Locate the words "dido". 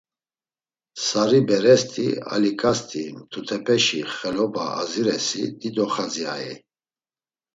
5.59-5.85